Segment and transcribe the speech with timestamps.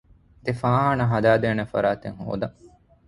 [0.43, 2.55] ދެ ފާޚާނާ ހަދައިދޭނެ ފަރާތެއް ހޯދަން